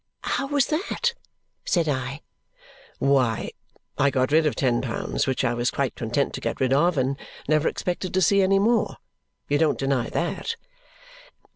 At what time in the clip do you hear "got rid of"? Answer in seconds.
4.09-4.55